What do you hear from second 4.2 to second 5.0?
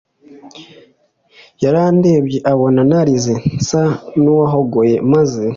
nuwahogoye